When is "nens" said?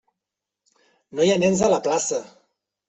1.45-1.63